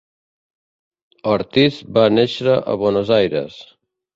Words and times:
Ortiz 1.35 1.77
va 1.99 2.07
néixer 2.17 2.59
a 2.75 2.79
Buenos 2.85 3.13
Aires. 3.23 3.61